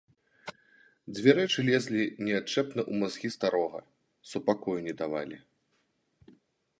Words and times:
Дзве 1.17 1.33
рэчы 1.39 1.59
лезлі 1.67 2.03
неадчэпна 2.29 2.81
ў 2.91 3.01
мазгі 3.03 3.29
старога, 3.37 3.79
супакою 4.33 4.79
не 4.89 4.93
давалі. 5.03 5.37